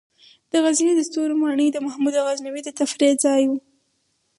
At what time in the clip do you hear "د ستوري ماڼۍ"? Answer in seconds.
0.95-1.67